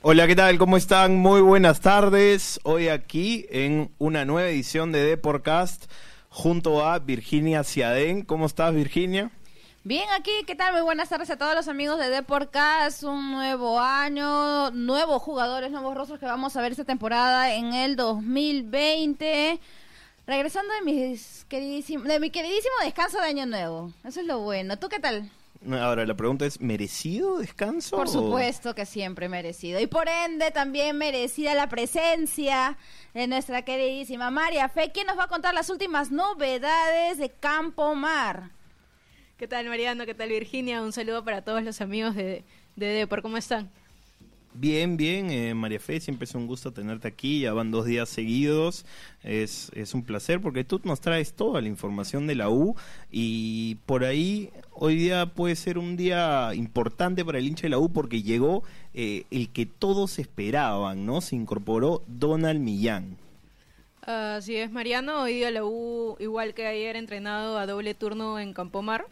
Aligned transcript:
Hola, 0.00 0.28
¿qué 0.28 0.36
tal? 0.36 0.58
¿Cómo 0.58 0.76
están? 0.76 1.16
Muy 1.16 1.40
buenas 1.40 1.80
tardes. 1.80 2.60
Hoy 2.62 2.86
aquí 2.86 3.46
en 3.50 3.90
una 3.98 4.24
nueva 4.24 4.48
edición 4.48 4.92
de 4.92 5.02
Deporcast 5.02 5.90
junto 6.28 6.86
a 6.86 7.00
Virginia 7.00 7.64
Ciadén. 7.64 8.22
¿Cómo 8.22 8.46
estás, 8.46 8.72
Virginia? 8.72 9.32
Bien, 9.82 10.04
aquí, 10.16 10.30
¿qué 10.46 10.54
tal? 10.54 10.72
Muy 10.72 10.82
buenas 10.82 11.08
tardes 11.08 11.30
a 11.30 11.36
todos 11.36 11.56
los 11.56 11.66
amigos 11.66 11.98
de 11.98 12.10
Deporcast. 12.10 13.02
Un 13.02 13.32
nuevo 13.32 13.80
año, 13.80 14.70
nuevos 14.70 15.20
jugadores, 15.20 15.72
nuevos 15.72 15.96
rostros 15.96 16.20
que 16.20 16.26
vamos 16.26 16.56
a 16.56 16.62
ver 16.62 16.70
esta 16.70 16.84
temporada 16.84 17.52
en 17.52 17.74
el 17.74 17.96
2020. 17.96 19.58
Regresando 20.28 20.74
de, 20.74 20.82
mis 20.82 21.44
queridísimo, 21.48 22.04
de 22.04 22.20
mi 22.20 22.30
queridísimo 22.30 22.74
descanso 22.84 23.18
de 23.18 23.26
Año 23.26 23.46
Nuevo. 23.46 23.92
Eso 24.04 24.20
es 24.20 24.26
lo 24.26 24.38
bueno. 24.38 24.78
¿Tú 24.78 24.88
qué 24.88 25.00
tal? 25.00 25.28
Ahora, 25.70 26.06
la 26.06 26.14
pregunta 26.14 26.46
es, 26.46 26.60
¿merecido 26.60 27.38
descanso? 27.38 27.96
Por 27.96 28.06
o- 28.06 28.10
supuesto 28.10 28.74
que 28.74 28.86
siempre 28.86 29.28
merecido. 29.28 29.80
Y 29.80 29.86
por 29.88 30.08
ende 30.08 30.50
también 30.52 30.96
merecida 30.96 31.54
la 31.54 31.68
presencia 31.68 32.78
de 33.12 33.26
nuestra 33.26 33.62
queridísima 33.62 34.30
María 34.30 34.68
Fe, 34.68 34.92
quien 34.92 35.08
nos 35.08 35.18
va 35.18 35.24
a 35.24 35.28
contar 35.28 35.54
las 35.54 35.68
últimas 35.68 36.10
novedades 36.12 37.18
de 37.18 37.30
Campo 37.30 37.94
Mar. 37.96 38.50
¿Qué 39.36 39.48
tal 39.48 39.66
Mariano? 39.66 40.06
¿Qué 40.06 40.14
tal 40.14 40.28
Virginia? 40.28 40.80
Un 40.80 40.92
saludo 40.92 41.24
para 41.24 41.42
todos 41.42 41.62
los 41.62 41.80
amigos 41.80 42.14
de, 42.14 42.44
de 42.76 42.86
Depor. 42.86 43.22
¿Cómo 43.22 43.36
están? 43.36 43.68
Bien, 44.54 44.96
bien, 44.96 45.30
eh, 45.30 45.54
María 45.54 45.78
Fe, 45.78 46.00
siempre 46.00 46.24
es 46.24 46.34
un 46.34 46.46
gusto 46.46 46.72
tenerte 46.72 47.06
aquí, 47.06 47.40
ya 47.40 47.52
van 47.52 47.70
dos 47.70 47.84
días 47.84 48.08
seguidos, 48.08 48.86
es, 49.22 49.70
es 49.74 49.94
un 49.94 50.02
placer 50.02 50.40
porque 50.40 50.64
tú 50.64 50.80
nos 50.82 51.00
traes 51.00 51.34
toda 51.34 51.60
la 51.60 51.68
información 51.68 52.26
de 52.26 52.34
la 52.34 52.50
U 52.50 52.74
y 53.10 53.76
por 53.86 54.04
ahí 54.04 54.50
hoy 54.72 54.96
día 54.96 55.26
puede 55.26 55.54
ser 55.54 55.78
un 55.78 55.96
día 55.96 56.50
importante 56.54 57.24
para 57.24 57.38
el 57.38 57.46
hincha 57.46 57.62
de 57.62 57.68
la 57.68 57.78
U 57.78 57.92
porque 57.92 58.22
llegó 58.22 58.64
eh, 58.94 59.26
el 59.30 59.50
que 59.50 59.66
todos 59.66 60.18
esperaban, 60.18 61.06
¿no? 61.06 61.20
Se 61.20 61.36
incorporó 61.36 62.02
Donald 62.08 62.60
Millán. 62.60 63.16
Así 64.02 64.56
es, 64.56 64.72
Mariano. 64.72 65.22
Hoy 65.22 65.34
día 65.34 65.50
la 65.50 65.64
U, 65.64 66.16
igual 66.18 66.54
que 66.54 66.66
ayer, 66.66 66.96
entrenado 66.96 67.58
a 67.58 67.66
doble 67.66 67.94
turno 67.94 68.40
en 68.40 68.54
Campomar. 68.54 69.06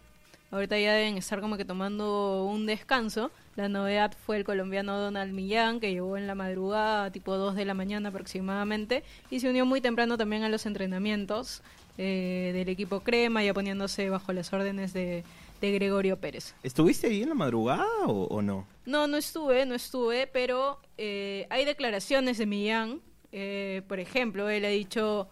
Ahorita 0.51 0.79
ya 0.79 0.93
deben 0.95 1.17
estar 1.17 1.41
como 1.41 1.57
que 1.57 1.65
tomando 1.65 2.45
un 2.45 2.67
descanso. 2.67 3.31
La 3.57 3.69
novedad 3.69 4.13
fue 4.25 4.37
el 4.37 4.45
colombiano 4.45 4.99
Donald 4.99 5.33
Millán, 5.33 5.81
que 5.81 5.91
llegó 5.93 6.17
en 6.17 6.27
la 6.27 6.35
madrugada, 6.35 7.11
tipo 7.11 7.37
2 7.37 7.57
de 7.57 7.65
la 7.65 7.75
mañana 7.75 8.11
aproximadamente, 8.11 9.03
y 9.31 9.41
se 9.41 9.49
unió 9.51 9.67
muy 9.67 9.81
temprano 9.81 10.17
también 10.17 10.43
a 10.45 10.49
los 10.49 10.65
entrenamientos 10.67 11.63
eh, 11.99 12.53
del 12.55 12.69
equipo 12.69 13.01
Crema, 13.01 13.43
ya 13.43 13.55
poniéndose 13.55 14.09
bajo 14.11 14.33
las 14.33 14.53
órdenes 14.53 14.93
de, 14.93 15.25
de 15.61 15.73
Gregorio 15.73 16.19
Pérez. 16.19 16.55
¿Estuviste 16.63 17.07
ahí 17.09 17.23
en 17.23 17.31
la 17.31 17.35
madrugada 17.35 17.87
o, 18.07 18.25
o 18.27 18.43
no? 18.43 18.67
No, 18.85 19.07
no 19.09 19.17
estuve, 19.17 19.67
no 19.67 19.75
estuve, 19.75 20.27
pero 20.27 20.79
eh, 20.97 21.47
hay 21.51 21.65
declaraciones 21.65 22.39
de 22.39 22.47
Millán. 22.47 23.01
eh, 23.33 23.83
por 23.89 23.99
ejemplo, 23.99 24.49
él 24.49 24.65
ha 24.65 24.69
dicho, 24.69 25.29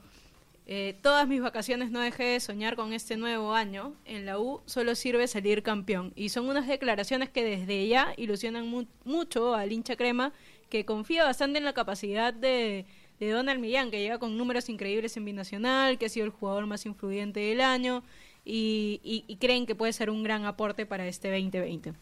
eh, 0.66 0.96
todas 1.02 1.28
mis 1.28 1.42
vacaciones 1.42 1.90
no 1.90 2.00
dejé 2.00 2.24
de 2.24 2.40
soñar 2.40 2.74
con 2.76 2.92
este 2.92 3.16
nuevo 3.16 3.52
año. 3.54 3.94
En 4.04 4.24
la 4.26 4.38
U 4.38 4.62
solo 4.66 4.94
sirve 4.94 5.26
salir 5.28 5.62
campeón. 5.62 6.12
Y 6.16 6.30
son 6.30 6.48
unas 6.48 6.66
declaraciones 6.66 7.28
que 7.28 7.44
desde 7.44 7.86
ya 7.88 8.14
ilusionan 8.16 8.66
mu- 8.68 8.86
mucho 9.04 9.54
al 9.54 9.72
hincha 9.72 9.96
crema, 9.96 10.32
que 10.70 10.84
confía 10.84 11.24
bastante 11.24 11.58
en 11.58 11.64
la 11.64 11.74
capacidad 11.74 12.32
de, 12.32 12.86
Donald 13.20 13.60
Millán, 13.60 13.90
que 13.90 14.00
llega 14.00 14.18
con 14.18 14.36
números 14.36 14.68
increíbles 14.68 15.16
en 15.16 15.24
Binacional, 15.24 15.96
que 15.98 16.06
ha 16.06 16.08
sido 16.10 16.26
el 16.26 16.32
jugador 16.32 16.66
más 16.66 16.84
influyente 16.86 17.40
del 17.40 17.60
año. 17.60 18.02
Y, 18.44 19.00
y- 19.02 19.24
y 19.26 19.36
creen 19.36 19.64
que 19.66 19.74
puede 19.74 19.92
ser 19.94 20.10
un 20.10 20.22
gran 20.22 20.44
aporte 20.44 20.84
para 20.86 21.06
este 21.06 21.30
2020. 21.30 21.92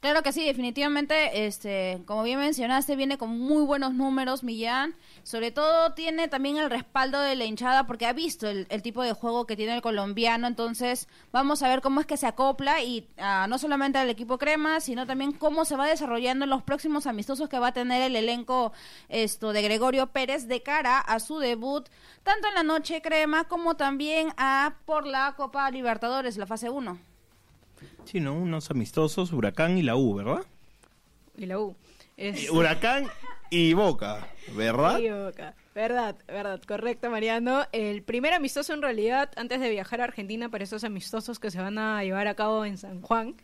Claro 0.00 0.22
que 0.22 0.32
sí, 0.32 0.46
definitivamente, 0.46 1.44
este, 1.46 2.02
como 2.06 2.22
bien 2.22 2.38
mencionaste, 2.38 2.96
viene 2.96 3.18
con 3.18 3.38
muy 3.38 3.62
buenos 3.62 3.92
números 3.92 4.42
Millán. 4.42 4.94
Sobre 5.24 5.50
todo 5.50 5.92
tiene 5.92 6.26
también 6.26 6.56
el 6.56 6.70
respaldo 6.70 7.20
de 7.20 7.36
la 7.36 7.44
hinchada 7.44 7.86
porque 7.86 8.06
ha 8.06 8.14
visto 8.14 8.48
el, 8.48 8.66
el 8.70 8.80
tipo 8.80 9.02
de 9.02 9.12
juego 9.12 9.46
que 9.46 9.56
tiene 9.56 9.74
el 9.74 9.82
colombiano. 9.82 10.46
Entonces, 10.46 11.06
vamos 11.32 11.62
a 11.62 11.68
ver 11.68 11.82
cómo 11.82 12.00
es 12.00 12.06
que 12.06 12.16
se 12.16 12.26
acopla 12.26 12.82
y 12.82 13.08
ah, 13.18 13.44
no 13.46 13.58
solamente 13.58 13.98
al 13.98 14.08
equipo 14.08 14.38
crema, 14.38 14.80
sino 14.80 15.06
también 15.06 15.32
cómo 15.32 15.66
se 15.66 15.76
va 15.76 15.86
desarrollando 15.86 16.44
en 16.44 16.50
los 16.50 16.62
próximos 16.62 17.06
amistosos 17.06 17.50
que 17.50 17.58
va 17.58 17.68
a 17.68 17.72
tener 17.74 18.00
el 18.00 18.16
elenco 18.16 18.72
esto 19.10 19.52
de 19.52 19.60
Gregorio 19.60 20.06
Pérez 20.06 20.48
de 20.48 20.62
cara 20.62 20.98
a 20.98 21.20
su 21.20 21.40
debut, 21.40 21.90
tanto 22.22 22.48
en 22.48 22.54
la 22.54 22.62
noche 22.62 23.02
crema 23.02 23.44
como 23.44 23.76
también 23.76 24.32
a 24.38 24.76
por 24.86 25.06
la 25.06 25.34
Copa 25.36 25.70
Libertadores, 25.70 26.38
la 26.38 26.46
fase 26.46 26.70
1. 26.70 27.09
Sí, 28.04 28.20
¿no? 28.20 28.34
Unos 28.34 28.70
amistosos, 28.70 29.32
Huracán 29.32 29.78
y 29.78 29.82
la 29.82 29.96
U, 29.96 30.14
¿verdad? 30.14 30.44
Y 31.36 31.46
la 31.46 31.58
U. 31.58 31.76
Es- 32.16 32.50
Huracán 32.50 33.06
y 33.50 33.72
Boca, 33.74 34.28
¿verdad? 34.54 34.98
Sí, 34.98 35.08
Boca. 35.08 35.54
Verdad, 35.74 36.16
verdad, 36.26 36.60
correcto, 36.66 37.10
Mariano. 37.10 37.64
El 37.72 38.02
primer 38.02 38.32
amistoso 38.34 38.74
en 38.74 38.82
realidad, 38.82 39.30
antes 39.36 39.60
de 39.60 39.70
viajar 39.70 40.00
a 40.00 40.04
Argentina 40.04 40.48
para 40.48 40.64
esos 40.64 40.82
amistosos 40.84 41.38
que 41.38 41.50
se 41.50 41.60
van 41.60 41.78
a 41.78 42.02
llevar 42.02 42.26
a 42.28 42.34
cabo 42.34 42.64
en 42.64 42.76
San 42.76 43.00
Juan, 43.00 43.36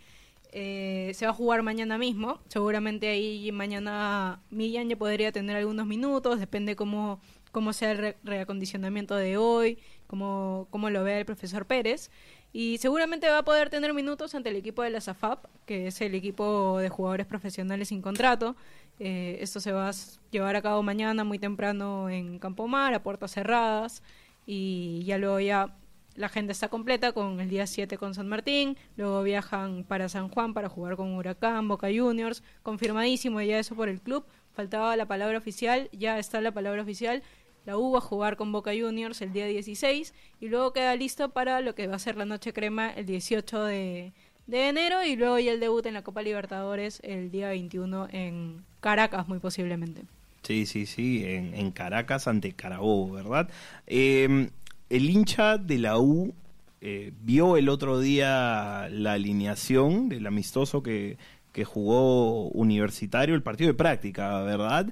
eh, 0.53 1.13
se 1.15 1.25
va 1.27 1.31
a 1.31 1.35
jugar 1.35 1.63
mañana 1.63 1.99
mismo. 1.99 2.41
Seguramente 2.49 3.09
ahí 3.09 3.51
mañana 3.53 4.41
Millán 4.51 4.89
ya 4.89 4.97
podría 4.97 5.31
tener 5.33 5.57
algunos 5.57 5.87
minutos, 5.87 6.41
depende 6.41 6.77
cómo, 6.77 7.21
cómo 7.53 7.73
sea 7.73 7.93
el 7.93 7.99
re- 7.99 8.17
reacondicionamiento 8.25 9.15
de 9.15 9.37
hoy, 9.37 9.79
cómo, 10.07 10.67
cómo 10.71 10.91
lo 10.91 11.05
vea 11.05 11.19
el 11.19 11.27
profesor 11.27 11.67
Pérez. 11.67 12.11
Y 12.53 12.79
seguramente 12.79 13.29
va 13.29 13.39
a 13.39 13.45
poder 13.45 13.71
tener 13.71 13.93
minutos 13.93 14.35
ante 14.35 14.49
el 14.49 14.57
equipo 14.57 14.83
de 14.83 14.91
la 14.91 15.01
SAFAP, 15.01 15.45
que 15.67 15.89
es 15.89 16.01
el 16.01 16.15
equipo 16.15 16.79
de 16.79 16.89
jugadores 16.89 17.27
profesionales 17.27 17.89
sin 17.89 18.01
contrato. 18.01 18.57
Eh, 18.99 19.39
esto 19.41 19.61
se 19.61 19.73
va 19.73 19.91
a 19.91 19.93
llevar 20.31 20.57
a 20.57 20.63
cabo 20.63 20.83
mañana 20.83 21.23
muy 21.25 21.39
temprano 21.39 22.09
en 22.09 22.39
Campomar, 22.39 22.95
a 22.95 23.03
puertas 23.03 23.33
cerradas. 23.33 24.03
Y 24.47 25.03
ya 25.05 25.19
luego 25.19 25.41
ya 25.41 25.77
la 26.15 26.29
gente 26.31 26.53
está 26.53 26.69
completa 26.69 27.13
con 27.13 27.41
el 27.41 27.51
día 27.51 27.67
7 27.67 27.99
con 27.99 28.15
San 28.15 28.29
Martín. 28.29 28.77
Luego 28.97 29.23
viajan 29.23 29.85
para 29.85 30.09
San 30.09 30.29
Juan 30.29 30.55
para 30.55 30.69
jugar 30.69 30.97
con 30.97 31.15
Huracán, 31.15 31.69
Boca 31.69 31.89
Juniors. 31.95 32.43
Confirmadísimo 32.63 33.41
ya 33.43 33.59
eso 33.59 33.75
por 33.75 33.89
el 33.89 34.01
club. 34.01 34.25
Faltaba 34.55 34.97
la 34.97 35.07
palabra 35.07 35.37
oficial, 35.37 35.91
ya 35.93 36.19
está 36.19 36.41
la 36.41 36.53
palabra 36.53 36.81
oficial. 36.81 37.23
La 37.67 37.77
U 37.77 37.93
va 37.93 37.99
a 37.99 38.01
jugar 38.01 38.37
con 38.37 38.53
Boca 38.53 38.71
Juniors 38.71 39.21
el 39.21 39.33
día 39.33 39.47
16 39.47 40.15
y 40.41 40.49
luego 40.49 40.73
queda 40.73 40.95
listo 40.95 41.31
para 41.31 41.61
lo 41.61 41.75
que 41.75 41.89
va 41.89 41.97
a 41.97 41.99
ser 41.99 42.17
la 42.17 42.25
noche 42.25 42.53
crema 42.53 42.91
el 42.91 43.07
18 43.07 43.65
de, 43.65 44.13
de 44.47 44.69
enero 44.69 45.05
y 45.05 45.17
luego 45.17 45.39
ya 45.41 45.51
el 45.53 45.59
debut 45.59 45.85
en 45.87 45.95
la 45.95 46.03
Copa 46.03 46.23
Libertadores 46.23 47.01
el 47.03 47.31
día 47.33 47.49
21 47.49 48.09
en 48.13 48.65
Caracas 48.81 49.27
muy 49.27 49.41
posiblemente. 49.41 50.03
Sí, 50.43 50.65
sí, 50.65 50.87
sí, 50.87 51.25
en, 51.25 51.55
en 51.55 51.73
Caracas 51.73 52.29
ante 52.29 52.53
Carabobo, 52.53 53.13
¿verdad? 53.15 53.51
Eh, 53.89 54.49
el 54.89 55.11
hincha 55.11 55.59
de 55.59 55.79
la 55.79 55.99
U 55.99 56.33
eh, 56.81 57.13
vio 57.23 57.57
el 57.57 57.69
otro 57.69 57.99
día 57.99 58.89
la 58.93 59.15
alineación 59.15 60.09
del 60.09 60.25
amistoso 60.25 60.85
que, 60.85 61.19
que 61.53 61.65
jugó 61.65 62.49
Universitario, 62.51 63.35
el 63.35 63.43
partido 63.43 63.69
de 63.69 63.75
práctica, 63.75 64.43
¿verdad? 64.43 64.87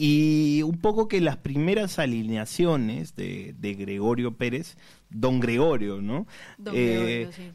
Y 0.00 0.62
un 0.62 0.78
poco 0.80 1.08
que 1.08 1.20
las 1.20 1.38
primeras 1.38 1.98
alineaciones 1.98 3.16
de, 3.16 3.52
de 3.58 3.74
Gregorio 3.74 4.36
Pérez, 4.36 4.76
don 5.10 5.40
Gregorio, 5.40 6.00
¿no? 6.00 6.24
Don 6.56 6.72
Eh, 6.76 6.86
Gregorio, 7.26 7.32
sí. 7.32 7.50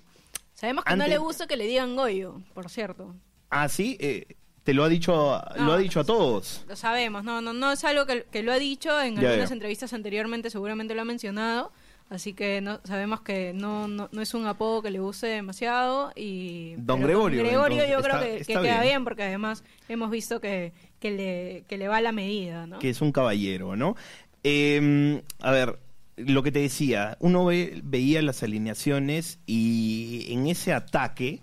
Sabemos 0.54 0.84
que 0.84 0.96
no 0.98 1.08
le 1.08 1.18
gusta 1.20 1.48
que 1.48 1.56
le 1.56 1.66
digan 1.66 1.96
Goyo, 1.96 2.42
por 2.54 2.70
cierto. 2.70 3.16
Ah, 3.50 3.70
sí, 3.70 3.96
eh, 4.02 4.36
te 4.66 4.74
lo 4.74 4.84
ha 4.84 4.90
dicho, 4.90 5.34
a- 5.36 5.56
lo 5.58 5.72
ha 5.72 5.78
dicho 5.78 6.02
a 6.02 6.04
todos. 6.04 6.66
Lo 6.68 6.76
sabemos, 6.76 7.24
no, 7.24 7.40
no, 7.42 7.54
no 7.54 7.72
es 7.72 7.82
algo 7.86 8.06
que, 8.06 8.26
que 8.30 8.44
lo 8.44 8.52
ha 8.52 8.60
dicho 8.60 9.00
en 9.02 9.16
Ya, 9.16 9.30
algunas 9.30 9.52
entrevistas 9.52 9.94
anteriormente, 9.94 10.50
seguramente 10.50 10.94
lo 10.96 11.02
ha 11.02 11.06
mencionado, 11.06 11.72
así 12.14 12.34
que 12.34 12.62
no, 12.62 12.80
sabemos 12.84 13.22
que 13.22 13.54
no, 13.54 13.88
no, 13.88 14.10
no 14.12 14.22
es 14.22 14.34
un 14.34 14.46
apodo 14.46 14.82
que 14.82 14.92
le 14.92 15.00
guste 15.00 15.28
demasiado 15.28 16.12
y... 16.16 16.76
Don 16.78 17.02
Gregorio, 17.02 17.44
Gregorio 17.44 17.86
yo 17.90 18.02
creo 18.02 18.20
que, 18.20 18.46
queda 18.46 18.62
bien. 18.62 18.82
bien. 18.82 19.04
porque 19.04 19.24
además 19.24 19.64
hemos 19.90 20.10
visto 20.12 20.40
que, 20.40 20.74
que, 21.00 21.12
le, 21.12 21.64
que 21.68 21.78
le 21.78 21.88
va 21.88 22.00
la 22.02 22.12
medida, 22.12 22.66
¿no? 22.68 22.80
que 22.80 22.90
es 22.90 23.02
un 23.02 23.12
caballero, 23.12 23.76
¿no? 23.76 23.96
Eh, 24.44 25.22
a 25.40 25.52
ver, 25.52 25.80
lo 26.18 26.44
que 26.44 26.52
te 26.52 26.60
decía, 26.60 27.18
uno 27.20 27.46
ve- 27.46 27.80
veía 27.84 28.22
las 28.22 28.44
alineaciones 28.44 29.40
y 29.46 30.28
en 30.30 30.48
ese 30.48 30.74
ataque 30.74 31.42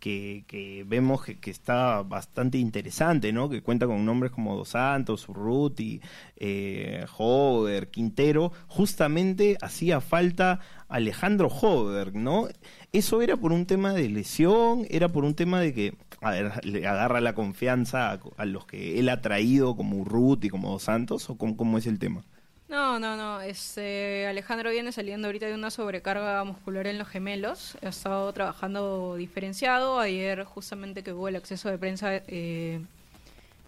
que, 0.00 0.44
que 0.48 0.84
vemos 0.86 1.22
que, 1.24 1.50
está 1.50 2.02
bastante 2.02 2.58
interesante, 2.58 3.32
¿no? 3.32 3.48
Que 3.48 3.62
cuenta 3.62 3.86
con 3.86 4.04
nombres 4.04 4.32
como 4.32 4.56
Dos 4.56 4.70
Santos, 4.70 5.28
Urruti, 5.28 6.00
eh, 6.36 7.04
Hover, 7.16 7.90
Quintero. 7.90 8.52
Justamente 8.66 9.58
hacía 9.60 10.00
falta 10.00 10.60
Alejandro 10.88 11.48
Hover, 11.48 12.14
¿no? 12.14 12.48
¿Eso 12.92 13.22
era 13.22 13.36
por 13.36 13.52
un 13.52 13.66
tema 13.66 13.92
de 13.92 14.08
lesión? 14.08 14.86
¿Era 14.90 15.08
por 15.08 15.24
un 15.24 15.34
tema 15.34 15.60
de 15.60 15.74
que 15.74 15.94
le 16.64 16.86
agarra 16.86 17.20
la 17.20 17.34
confianza 17.34 18.10
a, 18.10 18.20
a 18.36 18.44
los 18.46 18.66
que 18.66 18.98
él 18.98 19.08
ha 19.08 19.20
traído 19.20 19.76
como 19.76 19.98
Urruti, 19.98 20.48
como 20.48 20.70
Dos 20.70 20.82
Santos? 20.82 21.30
¿O 21.30 21.36
cómo, 21.36 21.56
cómo 21.56 21.78
es 21.78 21.86
el 21.86 21.98
tema? 21.98 22.24
No, 22.70 23.00
no, 23.00 23.16
no. 23.16 23.40
Este, 23.40 24.28
Alejandro 24.28 24.70
viene 24.70 24.92
saliendo 24.92 25.26
ahorita 25.26 25.46
de 25.46 25.54
una 25.54 25.72
sobrecarga 25.72 26.44
muscular 26.44 26.86
en 26.86 26.98
los 26.98 27.08
gemelos. 27.08 27.76
Ha 27.82 27.88
estado 27.88 28.32
trabajando 28.32 29.16
diferenciado. 29.16 29.98
Ayer, 29.98 30.44
justamente 30.44 31.02
que 31.02 31.12
hubo 31.12 31.26
el 31.26 31.34
acceso 31.34 31.68
de 31.68 31.78
prensa, 31.78 32.22
eh, 32.28 32.80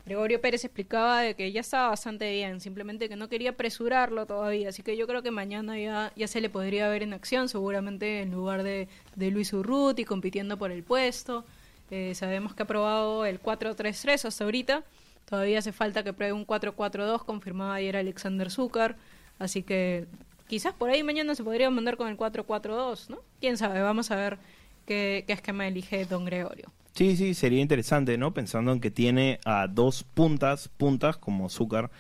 Gregorio 0.07 0.41
Pérez 0.41 0.65
explicaba 0.65 1.23
de 1.23 1.35
que 1.35 1.51
ya 1.51 1.63
estaba 1.63 1.89
bastante 1.89 2.31
bien, 2.31 2.61
simplemente 2.61 3.09
que 3.09 3.17
no 3.17 3.29
quería 3.29 3.51
apresurarlo 3.51 4.25
todavía. 4.25 4.69
Así 4.69 4.85
que 4.85 4.97
yo 4.97 5.09
creo 5.09 5.21
que 5.21 5.33
mañana 5.33 5.77
ya, 5.77 6.13
ya 6.15 6.29
se 6.29 6.41
le 6.41 6.49
podría 6.49 6.89
ver 6.89 7.03
en 7.03 7.13
acción, 7.13 7.49
seguramente 7.49 8.23
en 8.23 8.31
lugar 8.31 8.63
de, 8.63 8.87
de 9.17 9.31
Luis 9.33 9.53
Urruti 9.53 10.05
compitiendo 10.05 10.57
por 10.57 10.71
el 10.71 10.85
puesto. 10.85 11.45
Eh, 11.91 12.15
sabemos 12.15 12.55
que 12.55 12.63
ha 12.63 12.67
probado 12.67 13.27
el 13.27 13.43
4-3-3 13.43 14.27
hasta 14.27 14.45
ahorita. 14.45 14.85
Todavía 15.25 15.59
hace 15.59 15.73
falta 15.73 16.03
que 16.03 16.13
pruebe 16.13 16.33
un 16.33 16.47
4-4-2, 16.47 17.25
confirmaba 17.25 17.75
ayer 17.75 17.97
Alexander 17.97 18.51
Zúcar. 18.51 18.97
Así 19.39 19.63
que 19.63 20.07
quizás 20.47 20.75
por 20.75 20.91
ahí 20.91 21.03
mañana 21.03 21.35
se 21.35 21.45
podría 21.45 21.71
mandar 21.71 21.97
con 21.97 22.09
el 22.09 22.17
4-4-2, 22.17 23.09
¿no? 23.09 23.19
Quién 23.41 23.57
sabe, 23.57 23.81
vamos 23.81 24.11
a 24.11 24.17
ver 24.17 24.39
qué, 24.87 25.25
qué 25.27 25.33
esquema 25.33 25.67
elige 25.67 26.05
don 26.05 26.25
Gregorio. 26.25 26.71
Sí, 26.95 27.17
sí, 27.17 27.33
sería 27.33 27.61
interesante, 27.61 28.19
¿no? 28.19 28.35
Pensando 28.35 28.73
en 28.73 28.81
que 28.81 28.91
tiene 28.91 29.41
a 29.47 29.67
dos 29.67 30.05
puntas, 30.05 30.69
puntas 30.69 31.17
como 31.17 31.49
Zúcar 31.49 31.91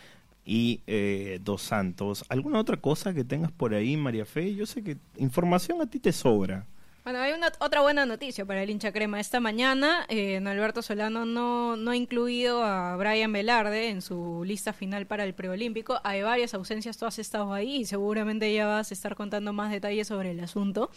y 0.44 0.80
eh, 0.86 1.40
Dos 1.42 1.62
Santos. 1.62 2.24
¿Alguna 2.28 2.58
otra 2.60 2.76
cosa 2.76 3.14
que 3.14 3.24
tengas 3.24 3.52
por 3.52 3.74
ahí, 3.74 3.96
María 3.96 4.26
Fe? 4.26 4.54
Yo 4.54 4.66
sé 4.66 4.82
que 4.82 4.98
información 5.16 5.80
a 5.80 5.86
ti 5.86 5.98
te 5.98 6.12
sobra. 6.12 6.66
Bueno, 7.04 7.18
hay 7.18 7.32
una 7.32 7.50
otra 7.58 7.80
buena 7.80 8.06
noticia 8.06 8.46
para 8.46 8.62
el 8.62 8.70
hincha 8.70 8.92
crema. 8.92 9.18
Esta 9.18 9.40
mañana, 9.40 10.06
eh, 10.08 10.36
Alberto 10.36 10.82
Solano 10.82 11.26
no, 11.26 11.74
no 11.74 11.90
ha 11.90 11.96
incluido 11.96 12.62
a 12.62 12.94
Brian 12.94 13.32
Velarde 13.32 13.88
en 13.88 14.02
su 14.02 14.44
lista 14.46 14.72
final 14.72 15.06
para 15.06 15.24
el 15.24 15.34
preolímpico. 15.34 16.00
Hay 16.04 16.22
varias 16.22 16.54
ausencias, 16.54 16.96
tú 16.98 17.06
has 17.06 17.18
estado 17.18 17.52
ahí 17.54 17.78
y 17.78 17.84
seguramente 17.86 18.54
ya 18.54 18.66
vas 18.66 18.92
a 18.92 18.94
estar 18.94 19.16
contando 19.16 19.52
más 19.52 19.72
detalles 19.72 20.06
sobre 20.06 20.30
el 20.30 20.38
asunto. 20.38 20.90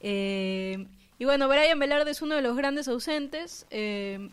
Eh, 0.00 0.86
y 1.18 1.24
bueno, 1.24 1.48
Brian 1.48 1.80
Velarde 1.80 2.12
es 2.12 2.22
uno 2.22 2.36
de 2.36 2.42
los 2.42 2.56
grandes 2.56 2.86
ausentes. 2.86 3.66
Eh, 3.70 4.30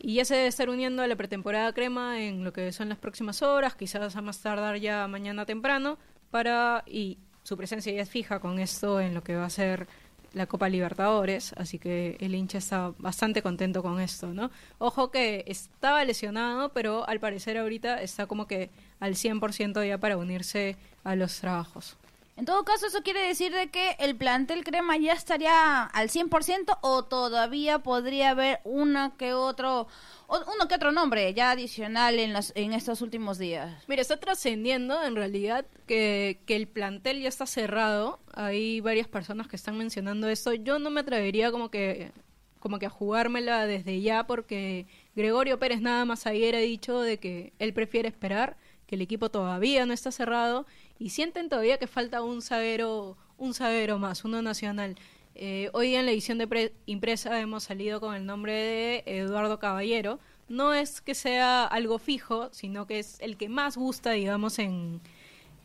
y 0.00 0.14
ya 0.14 0.24
se 0.24 0.34
debe 0.34 0.48
estar 0.48 0.68
uniendo 0.68 1.04
a 1.04 1.06
la 1.06 1.14
pretemporada 1.14 1.72
crema 1.72 2.20
en 2.20 2.42
lo 2.42 2.52
que 2.52 2.72
son 2.72 2.88
las 2.88 2.98
próximas 2.98 3.40
horas, 3.42 3.76
quizás 3.76 4.16
a 4.16 4.20
más 4.20 4.40
tardar 4.40 4.78
ya 4.78 5.06
mañana 5.06 5.46
temprano, 5.46 5.96
para 6.32 6.82
y 6.86 7.18
su 7.46 7.56
presencia 7.56 7.92
ya 7.92 8.02
es 8.02 8.10
fija 8.10 8.40
con 8.40 8.58
esto 8.58 9.00
en 9.00 9.14
lo 9.14 9.22
que 9.22 9.36
va 9.36 9.44
a 9.44 9.50
ser 9.50 9.86
la 10.32 10.46
Copa 10.46 10.68
Libertadores, 10.68 11.52
así 11.56 11.78
que 11.78 12.16
el 12.18 12.34
hincha 12.34 12.58
está 12.58 12.92
bastante 12.98 13.40
contento 13.40 13.84
con 13.84 14.00
esto, 14.00 14.34
¿no? 14.34 14.50
Ojo 14.78 15.12
que 15.12 15.44
estaba 15.46 16.04
lesionado, 16.04 16.72
pero 16.72 17.08
al 17.08 17.20
parecer 17.20 17.56
ahorita 17.56 18.02
está 18.02 18.26
como 18.26 18.48
que 18.48 18.70
al 18.98 19.14
100% 19.14 19.86
ya 19.86 19.96
para 19.96 20.16
unirse 20.16 20.76
a 21.04 21.14
los 21.14 21.38
trabajos. 21.38 21.96
En 22.36 22.44
todo 22.44 22.64
caso, 22.64 22.86
eso 22.86 23.02
quiere 23.02 23.26
decir 23.26 23.50
de 23.50 23.70
que 23.70 23.96
el 23.98 24.14
plantel 24.14 24.62
crema 24.62 24.98
ya 24.98 25.14
estaría 25.14 25.84
al 25.84 26.10
100% 26.10 26.78
o 26.82 27.04
todavía 27.04 27.78
podría 27.78 28.30
haber 28.30 28.60
una 28.64 29.14
que 29.16 29.32
otro 29.32 29.88
uno 30.28 30.68
que 30.68 30.74
otro 30.74 30.92
nombre 30.92 31.32
ya 31.32 31.52
adicional 31.52 32.18
en 32.18 32.34
los 32.34 32.52
en 32.54 32.74
estos 32.74 33.00
últimos 33.00 33.38
días. 33.38 33.82
Mira, 33.88 34.02
está 34.02 34.18
trascendiendo 34.18 35.02
en 35.02 35.16
realidad 35.16 35.64
que, 35.86 36.40
que 36.44 36.56
el 36.56 36.68
plantel 36.68 37.22
ya 37.22 37.28
está 37.30 37.46
cerrado. 37.46 38.20
Hay 38.34 38.80
varias 38.80 39.08
personas 39.08 39.48
que 39.48 39.56
están 39.56 39.78
mencionando 39.78 40.28
esto. 40.28 40.52
Yo 40.52 40.78
no 40.78 40.90
me 40.90 41.00
atrevería 41.00 41.50
como 41.50 41.70
que 41.70 42.12
como 42.58 42.78
que 42.78 42.86
a 42.86 42.90
jugármela 42.90 43.64
desde 43.64 44.00
ya 44.02 44.26
porque 44.26 44.86
Gregorio 45.14 45.58
Pérez 45.58 45.80
nada 45.80 46.04
más 46.04 46.26
ayer 46.26 46.54
ha 46.54 46.58
dicho 46.58 47.00
de 47.00 47.18
que 47.18 47.54
él 47.58 47.72
prefiere 47.72 48.08
esperar, 48.08 48.56
que 48.86 48.96
el 48.96 49.00
equipo 49.00 49.30
todavía 49.30 49.86
no 49.86 49.92
está 49.92 50.10
cerrado 50.10 50.66
y 50.98 51.10
sienten 51.10 51.48
todavía 51.48 51.78
que 51.78 51.86
falta 51.86 52.22
un 52.22 52.42
zaguero, 52.42 53.16
un 53.38 53.54
zaguero 53.54 53.98
más, 53.98 54.24
uno 54.24 54.42
nacional. 54.42 54.96
Eh, 55.34 55.68
hoy 55.74 55.94
en 55.94 56.06
la 56.06 56.12
edición 56.12 56.38
de 56.38 56.46
pre- 56.46 56.72
impresa 56.86 57.38
hemos 57.40 57.64
salido 57.64 58.00
con 58.00 58.14
el 58.14 58.24
nombre 58.24 58.52
de 58.52 59.02
Eduardo 59.06 59.58
Caballero. 59.58 60.18
No 60.48 60.72
es 60.72 61.00
que 61.00 61.14
sea 61.14 61.64
algo 61.64 61.98
fijo, 61.98 62.48
sino 62.52 62.86
que 62.86 63.00
es 63.00 63.18
el 63.20 63.36
que 63.36 63.48
más 63.48 63.76
gusta, 63.76 64.12
digamos, 64.12 64.58
en, 64.58 65.00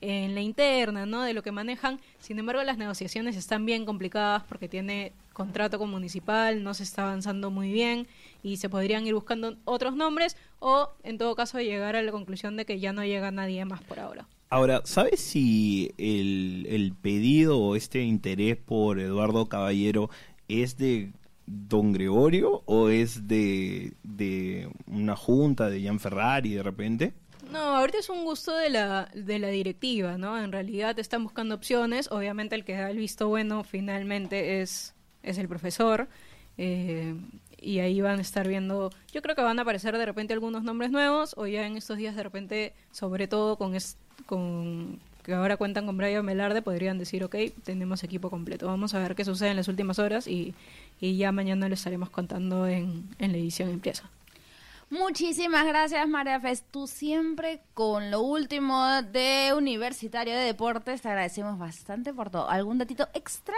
en 0.02 0.36
la 0.36 0.42
interna, 0.42 1.06
¿no? 1.06 1.22
De 1.22 1.34
lo 1.34 1.44
que 1.44 1.52
manejan. 1.52 2.02
Sin 2.20 2.40
embargo, 2.40 2.64
las 2.64 2.78
negociaciones 2.78 3.38
están 3.38 3.66
bien 3.66 3.86
complicadas 3.86 4.44
porque 4.44 4.68
tiene 4.68 5.14
contrato 5.32 5.80
con 5.80 5.90
municipal, 5.90 6.64
no 6.64 6.74
se 6.74 6.84
está 6.84 7.04
avanzando 7.04 7.52
muy 7.52 7.72
bien 7.72 8.08
y 8.44 8.58
se 8.58 8.70
podrían 8.70 9.08
ir 9.08 9.14
buscando 9.14 9.56
otros 9.64 9.96
nombres 9.96 10.36
o, 10.60 10.90
en 11.04 11.18
todo 11.18 11.36
caso, 11.36 11.60
llegar 11.62 11.96
a 11.96 12.02
la 12.02 12.12
conclusión 12.12 12.58
de 12.58 12.66
que 12.66 12.80
ya 12.80 12.92
no 12.92 13.06
llega 13.06 13.32
nadie 13.32 13.64
más 13.64 13.82
por 13.84 14.00
ahora. 14.00 14.28
Ahora, 14.52 14.82
¿sabes 14.86 15.22
si 15.22 15.94
el, 15.98 16.68
el 16.70 16.94
pedido 16.96 17.58
o 17.60 17.76
este 17.78 18.02
interés 18.04 18.58
por 18.58 19.00
Eduardo 19.00 19.48
Caballero 19.48 20.10
es 20.50 20.78
de 20.78 21.14
Don 21.48 21.94
Gregorio 21.94 22.62
o 22.66 22.90
es 22.90 23.28
de, 23.30 23.94
de 24.04 24.70
una 24.88 25.16
junta 25.16 25.70
de 25.70 25.82
Jan 25.84 26.00
Ferrari 26.02 26.54
de 26.54 26.64
repente? 26.64 27.14
No, 27.52 27.60
ahorita 27.60 27.98
es 28.00 28.10
un 28.10 28.24
gusto 28.24 28.56
de 28.56 28.70
la, 28.70 29.10
de 29.16 29.40
la 29.40 29.48
directiva, 29.50 30.18
¿no? 30.18 30.38
En 30.42 30.52
realidad 30.52 30.98
están 31.00 31.24
buscando 31.24 31.56
opciones. 31.56 32.10
Obviamente 32.12 32.56
el 32.56 32.64
que 32.64 32.74
da 32.74 32.90
el 32.92 32.98
visto 32.98 33.28
bueno 33.28 33.64
finalmente 33.64 34.62
es, 34.62 34.96
es 35.24 35.38
el 35.38 35.48
profesor. 35.48 36.08
eh, 36.58 37.16
y 37.64 37.80
ahí 37.80 38.02
van 38.02 38.18
a 38.20 38.22
estar 38.24 38.48
viendo, 38.48 38.90
yo 39.14 39.22
creo 39.22 39.36
que 39.36 39.42
van 39.44 39.60
a 39.60 39.62
aparecer 39.62 39.96
de 39.98 40.04
repente 40.06 40.34
algunos 40.34 40.64
nombres 40.64 40.90
nuevos 40.92 41.36
o 41.38 41.46
ya 41.46 41.68
en 41.68 41.78
estos 41.78 41.98
días 41.98 42.16
de 42.16 42.24
repente, 42.24 42.74
sobre 42.92 43.28
todo 43.28 43.58
con, 43.58 43.76
es- 43.76 43.98
con 44.26 45.00
que 45.24 45.34
ahora 45.34 45.58
cuentan 45.58 45.86
con 45.86 45.98
Brian 45.98 46.26
Velarde, 46.26 46.62
podrían 46.62 46.98
decir, 46.98 47.24
ok, 47.24 47.36
tenemos 47.64 48.04
equipo 48.04 48.30
completo. 48.30 48.68
Vamos 48.68 48.94
a 48.94 49.00
ver 49.00 49.16
qué 49.16 49.24
sucede 49.24 49.50
en 49.50 49.58
las 49.58 49.68
últimas 49.68 50.00
horas 50.00 50.28
y, 50.28 50.56
y 51.00 51.18
ya 51.18 51.32
mañana 51.32 51.68
lo 51.68 51.76
estaremos 51.76 52.10
contando 52.10 52.68
en, 52.68 53.08
en 53.20 53.32
la 53.32 53.38
edición 53.38 53.70
impresa. 53.70 54.10
Muchísimas 54.90 55.66
gracias, 55.66 56.06
María 56.10 56.40
Fes. 56.40 56.64
Tú 56.70 56.86
siempre 56.86 57.62
con 57.74 58.12
lo 58.12 58.22
último 58.22 59.02
de 59.04 59.54
Universitario 59.56 60.34
de 60.34 60.42
Deportes. 60.42 61.02
Te 61.02 61.08
agradecemos 61.08 61.58
bastante 61.58 62.14
por 62.14 62.30
todo. 62.30 62.50
¿Algún 62.50 62.78
datito 62.78 63.08
extra? 63.14 63.56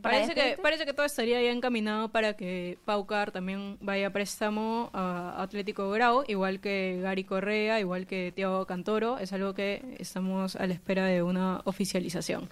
Parece 0.00 0.34
que, 0.34 0.58
parece 0.62 0.84
que 0.84 0.92
todo 0.92 1.06
estaría 1.06 1.40
ya 1.42 1.50
encaminado 1.50 2.10
para 2.10 2.34
que 2.34 2.78
Paucar 2.84 3.32
también 3.32 3.78
vaya 3.80 4.08
a 4.08 4.10
préstamo 4.10 4.90
a 4.92 5.42
Atlético 5.42 5.90
Grau, 5.90 6.22
igual 6.28 6.60
que 6.60 7.00
Gary 7.02 7.24
Correa, 7.24 7.80
igual 7.80 8.06
que 8.06 8.32
Tiago 8.34 8.66
Cantoro. 8.66 9.18
Es 9.18 9.32
algo 9.32 9.54
que 9.54 9.96
estamos 9.98 10.54
a 10.56 10.66
la 10.66 10.74
espera 10.74 11.06
de 11.06 11.22
una 11.22 11.62
oficialización. 11.64 12.48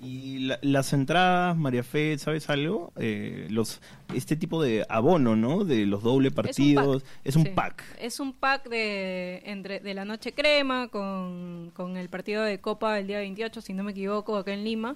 Y 0.00 0.38
la- 0.40 0.58
las 0.62 0.92
entradas, 0.92 1.56
María 1.56 1.82
Fe, 1.82 2.16
¿sabes 2.18 2.48
algo? 2.50 2.92
Eh, 2.96 3.46
los 3.50 3.80
Este 4.14 4.36
tipo 4.36 4.62
de 4.62 4.86
abono, 4.88 5.34
¿no? 5.36 5.64
De 5.64 5.84
los 5.86 6.02
doble 6.04 6.30
partidos. 6.30 7.02
Es 7.24 7.34
un 7.36 7.44
Sí. 7.44 7.50
pack. 7.54 7.82
Es 8.00 8.20
un 8.20 8.32
pack 8.32 8.68
de, 8.68 9.42
entre, 9.44 9.80
de 9.80 9.94
la 9.94 10.04
noche 10.04 10.32
crema 10.32 10.88
con, 10.88 11.72
con 11.74 11.96
el 11.96 12.08
partido 12.08 12.42
de 12.44 12.60
Copa 12.60 12.98
el 12.98 13.06
día 13.08 13.18
28, 13.18 13.60
si 13.60 13.72
no 13.74 13.82
me 13.82 13.90
equivoco, 13.90 14.36
acá 14.36 14.52
en 14.54 14.62
Lima. 14.64 14.94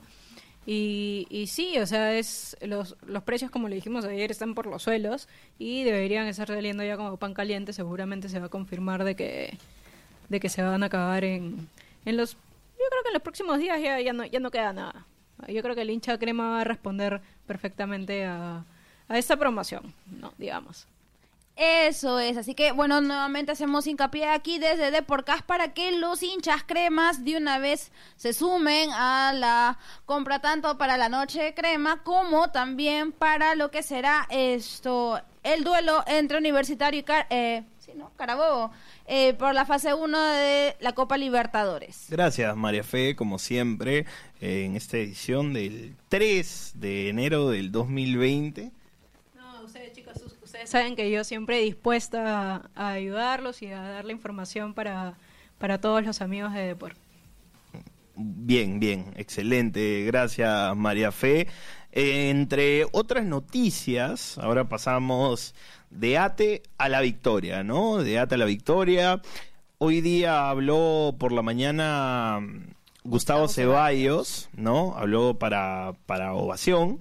Y, 0.65 1.27
y 1.29 1.49
sí, 1.49 1.77
o 1.79 1.87
sea, 1.87 2.17
es 2.17 2.57
los, 2.63 2.97
los 3.05 3.25
precios, 3.25 3.51
como 3.51 3.69
le 3.69 3.75
dijimos 3.75 4.05
ayer, 4.05 4.31
están 4.31 4.55
por 4.55 4.67
los 4.67 4.85
suelos 4.85 5.29
y 5.59 5.83
deberían 5.83 6.29
estar 6.29 6.47
saliendo 6.47 6.85
ya 6.85 6.97
como 6.97 7.17
pan 7.17 7.35
caliente. 7.35 7.73
Seguramente 7.73 8.29
se 8.29 8.39
va 8.39 8.47
a 8.47 8.51
confirmar 8.51 9.03
de 9.03 9.17
que, 9.17 9.59
de 10.29 10.39
que 10.41 10.49
se 10.49 10.63
van 10.63 10.85
a 10.85 10.87
acabar 10.87 11.25
en, 11.25 11.69
en 12.05 12.17
los... 12.17 12.37
Yo 12.83 12.89
creo 12.91 13.03
que 13.03 13.09
en 13.09 13.15
los 13.15 13.23
próximos 13.23 13.59
días 13.59 13.81
ya, 13.81 14.01
ya, 14.01 14.13
no, 14.13 14.25
ya 14.25 14.41
no 14.41 14.51
queda 14.51 14.73
nada. 14.73 15.07
Yo 15.49 15.63
creo 15.63 15.75
que 15.75 15.83
el 15.83 15.91
hincha 15.91 16.19
crema 16.19 16.49
va 16.51 16.61
a 16.61 16.65
responder 16.65 17.21
perfectamente 17.47 18.25
a, 18.25 18.65
a 19.09 19.19
esta 19.19 19.37
promoción, 19.37 19.95
¿no? 20.07 20.33
Digamos. 20.39 20.87
Eso 21.55 22.19
es, 22.19 22.39
así 22.39 22.55
que 22.55 22.73
bueno, 22.73 23.03
nuevamente 23.03 23.53
hacemos 23.53 23.87
hincapié 23.87 24.27
aquí 24.27 24.59
desde 24.59 24.91
Deporcast 24.91 25.43
para 25.45 25.75
que 25.75 25.93
los 25.93 26.23
hinchas 26.23 26.63
cremas 26.65 27.25
de 27.25 27.37
una 27.37 27.59
vez 27.59 27.93
se 28.17 28.33
sumen 28.33 28.89
a 28.93 29.35
la 29.35 29.79
compra 30.07 30.41
tanto 30.41 30.79
para 30.79 30.97
la 30.97 31.11
noche 31.11 31.43
de 31.43 31.55
crema 31.55 32.03
como 32.05 32.51
también 32.51 33.13
para 33.13 33.55
lo 33.55 33.71
que 33.71 33.83
será 33.83 34.27
esto, 34.31 35.21
el 35.43 35.63
duelo 35.63 36.03
entre 36.07 36.39
Universitario 36.39 37.01
y 37.01 37.03
Car- 37.03 37.27
eh, 37.29 37.65
sí, 37.85 37.93
¿no? 37.97 38.11
Carabobo, 38.17 38.71
eh, 39.07 39.35
por 39.35 39.55
la 39.55 39.67
fase 39.67 39.93
1 39.95 40.23
de 40.23 40.77
la 40.81 40.93
Copa 40.93 41.17
Libertadores. 41.17 42.07
Gracias, 42.09 42.57
María 42.57 42.85
Fe, 42.85 43.17
como 43.17 43.39
siempre, 43.39 44.07
eh, 44.41 44.65
en 44.65 44.77
esta 44.77 44.99
edición 44.99 45.53
del 45.53 45.97
3 46.09 46.73
de 46.77 47.09
enero 47.09 47.51
del 47.51 47.73
2020. 47.73 48.71
No, 49.35 49.63
ustedes 49.65 49.93
chicos, 49.93 50.15
ustedes 50.43 50.71
saben 50.71 50.95
que 50.95 51.11
yo 51.11 51.25
siempre 51.25 51.59
dispuesta 51.61 52.55
a, 52.55 52.71
a 52.75 52.89
ayudarlos 52.91 53.63
y 53.63 53.67
a 53.67 53.81
dar 53.81 54.05
la 54.05 54.13
información 54.13 54.75
para, 54.75 55.15
para 55.59 55.81
todos 55.81 56.05
los 56.05 56.21
amigos 56.21 56.53
de 56.53 56.61
Depor. 56.61 56.95
Bien, 58.15 58.79
bien, 58.79 59.07
excelente. 59.17 60.05
Gracias, 60.05 60.77
María 60.77 61.11
Fe. 61.13 61.49
Eh, 61.93 62.31
entre 62.31 62.87
otras 62.93 63.25
noticias, 63.25 64.39
ahora 64.39 64.69
pasamos 64.69 65.55
de 65.93 66.19
ATE 66.19 66.63
a 66.79 66.89
la 66.89 67.01
victoria, 67.01 67.63
¿no? 67.63 67.99
De 67.99 68.19
ATE 68.19 68.35
a 68.35 68.39
la 68.39 68.45
victoria. 68.45 69.23
Hoy 69.79 70.01
día 70.01 70.49
habló 70.49 71.15
por 71.19 71.33
la 71.33 71.43
mañana 71.43 72.41
mm, 72.41 72.73
Gustavo 73.05 73.49
Ceballos, 73.49 74.49
¿no? 74.55 74.95
Habló 74.97 75.39
para, 75.39 75.95
para 76.07 76.35
Ovación 76.35 77.01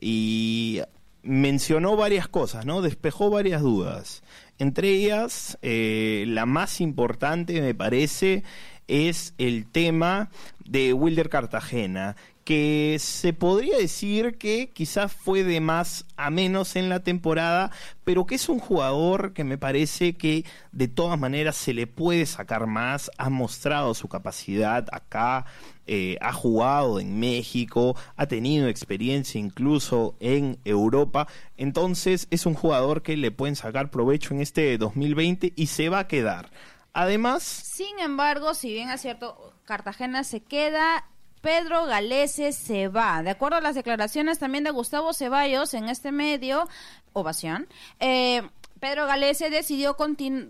y 0.00 0.80
mencionó 1.22 1.96
varias 1.96 2.28
cosas, 2.28 2.66
¿no? 2.66 2.82
Despejó 2.82 3.30
varias 3.30 3.62
dudas. 3.62 4.22
Entre 4.58 4.90
ellas, 4.90 5.58
eh, 5.62 6.24
la 6.28 6.46
más 6.46 6.80
importante, 6.80 7.60
me 7.60 7.74
parece, 7.74 8.42
es 8.88 9.34
el 9.38 9.66
tema 9.66 10.30
de 10.64 10.92
Wilder 10.92 11.28
Cartagena, 11.28 12.16
que 12.44 12.96
se 12.98 13.32
podría 13.32 13.76
decir 13.76 14.36
que 14.36 14.70
quizás 14.70 15.12
fue 15.12 15.44
de 15.44 15.60
más 15.60 16.04
a 16.16 16.30
menos 16.30 16.76
en 16.76 16.88
la 16.88 17.00
temporada, 17.00 17.70
pero 18.04 18.26
que 18.26 18.34
es 18.34 18.48
un 18.48 18.58
jugador 18.58 19.32
que 19.32 19.44
me 19.44 19.58
parece 19.58 20.14
que 20.14 20.44
de 20.72 20.88
todas 20.88 21.18
maneras 21.18 21.56
se 21.56 21.72
le 21.72 21.86
puede 21.86 22.26
sacar 22.26 22.66
más, 22.66 23.10
ha 23.18 23.30
mostrado 23.30 23.94
su 23.94 24.08
capacidad 24.08 24.86
acá, 24.92 25.46
eh, 25.86 26.16
ha 26.20 26.32
jugado 26.32 27.00
en 27.00 27.18
México, 27.18 27.96
ha 28.16 28.26
tenido 28.26 28.68
experiencia 28.68 29.40
incluso 29.40 30.16
en 30.20 30.58
Europa, 30.64 31.28
entonces 31.56 32.26
es 32.30 32.46
un 32.46 32.54
jugador 32.54 33.02
que 33.02 33.16
le 33.16 33.30
pueden 33.30 33.56
sacar 33.56 33.90
provecho 33.90 34.34
en 34.34 34.40
este 34.40 34.78
2020 34.78 35.52
y 35.54 35.66
se 35.66 35.88
va 35.88 36.00
a 36.00 36.08
quedar. 36.08 36.50
Además... 36.92 37.42
Sin 37.42 37.98
embargo, 38.00 38.54
si 38.54 38.72
bien 38.72 38.90
es 38.90 39.00
cierto, 39.00 39.54
Cartagena 39.64 40.24
se 40.24 40.40
queda 40.40 41.06
Pedro 41.42 41.86
Galese 41.86 42.52
se 42.52 42.88
va. 42.88 43.22
De 43.22 43.30
acuerdo 43.30 43.58
a 43.58 43.60
las 43.60 43.74
declaraciones 43.74 44.38
también 44.38 44.64
de 44.64 44.70
Gustavo 44.70 45.12
Ceballos 45.12 45.74
en 45.74 45.88
este 45.88 46.12
medio, 46.12 46.68
Ovación, 47.12 47.68
eh, 48.00 48.42
Pedro 48.80 49.06
Galese 49.06 49.50
decidió 49.50 49.96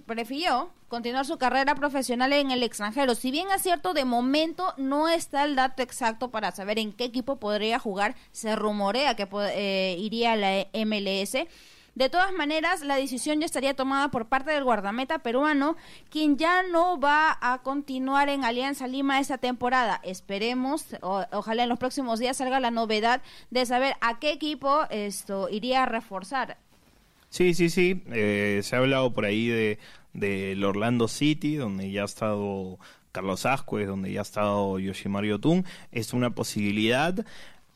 prefirió 0.07 0.71
continuar 0.89 1.25
su 1.27 1.39
carrera 1.39 1.75
profesional 1.75 2.33
en 2.35 2.51
el 2.51 2.63
extranjero. 2.63 3.15
Si 3.15 3.31
bien 3.31 3.49
es 3.55 3.63
cierto, 3.63 3.95
de 3.95 4.05
momento 4.05 4.75
no 4.77 5.09
está 5.09 5.45
el 5.45 5.57
dato 5.57 5.83
exacto 5.83 6.31
para 6.31 6.53
saber 6.53 6.79
en 6.79 6.93
qué 6.93 7.05
equipo 7.05 7.37
podría 7.37 7.79
jugar. 7.79 8.15
Se 8.31 8.55
rumorea 8.55 9.17
que 9.17 9.27
eh, 9.55 9.97
iría 9.99 10.33
a 10.33 10.37
la 10.37 10.67
MLS 10.85 11.37
de 11.95 12.09
todas 12.09 12.33
maneras, 12.33 12.83
la 12.83 12.97
decisión 12.97 13.41
ya 13.41 13.47
estaría 13.47 13.75
tomada 13.75 14.11
por 14.11 14.27
parte 14.27 14.51
del 14.51 14.65
guardameta 14.65 15.19
peruano, 15.21 15.77
quien 16.11 16.37
ya 16.39 16.63
no 16.63 16.99
va 16.99 17.39
a 17.41 17.63
continuar 17.63 18.29
en 18.29 18.45
Alianza 18.45 18.87
Lima 18.87 19.21
esta 19.21 19.39
temporada. 19.39 20.01
Esperemos, 20.03 20.87
ojalá 21.03 21.65
en 21.65 21.69
los 21.69 21.79
próximos 21.79 22.19
días 22.19 22.39
salga 22.39 22.61
la 22.61 22.71
novedad 22.71 23.23
de 23.51 23.67
saber 23.67 23.95
a 24.01 24.19
qué 24.19 24.33
equipo 24.33 24.83
esto 24.91 25.49
iría 25.51 25.83
a 25.83 25.87
reforzar. 25.87 26.57
Sí, 27.29 27.55
sí, 27.55 27.71
sí. 27.71 28.03
Eh, 28.11 28.61
se 28.63 28.77
ha 28.77 28.79
hablado 28.79 29.13
por 29.13 29.25
ahí 29.25 29.49
de 29.49 29.79
del 30.13 30.63
Orlando 30.65 31.09
City, 31.09 31.57
donde 31.57 31.91
ya 31.91 32.03
ha 32.03 32.07
estado 32.07 32.79
Carlos 33.13 33.47
Ascuez, 33.47 33.87
donde 33.87 34.13
ya 34.13 34.21
ha 34.21 34.23
estado 34.23 34.79
Yoshimaru 34.79 35.27
Yotun. 35.27 35.65
Es 35.91 36.13
una 36.13 36.31
posibilidad. 36.31 37.25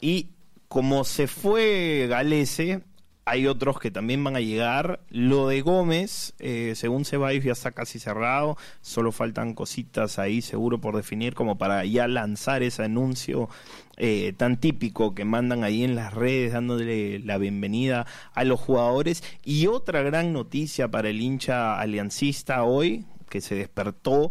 Y 0.01 0.29
como 0.69 1.05
se 1.05 1.27
fue 1.27 2.07
Galese, 2.09 2.83
hay 3.29 3.49
otros 3.49 3.81
que 3.81 3.91
también 3.91 4.23
van 4.23 4.37
a 4.37 4.41
llegar. 4.41 5.01
Lo 5.11 5.49
de 5.49 5.61
Gómez, 5.61 6.33
eh, 6.39 6.75
según 6.77 7.05
Ceballos, 7.05 7.45
ya 7.45 7.53
está 7.53 7.73
casi 7.73 7.99
cerrado. 7.99 8.57
Solo 8.83 9.11
faltan 9.11 9.55
cositas 9.55 10.21
ahí, 10.21 10.41
seguro, 10.41 10.81
por 10.81 10.95
definir, 10.95 11.35
como 11.35 11.59
para 11.59 11.85
ya 11.85 12.07
lanzar 12.07 12.63
ese 12.63 12.85
anuncio 12.85 13.49
eh, 13.97 14.33
tan 14.37 14.59
típico 14.59 15.13
que 15.17 15.25
mandan 15.25 15.65
ahí 15.65 15.83
en 15.83 15.97
las 15.97 16.15
redes, 16.15 16.53
dándole 16.53 17.19
la 17.19 17.37
bienvenida 17.37 18.07
a 18.33 18.45
los 18.45 18.61
jugadores. 18.61 19.25
Y 19.45 19.67
otra 19.67 20.03
gran 20.03 20.33
noticia 20.33 20.89
para 20.89 21.11
el 21.11 21.21
hincha 21.21 21.81
aliancista 21.81 22.63
hoy, 22.63 23.07
que 23.29 23.41
se 23.41 23.57
despertó. 23.57 24.31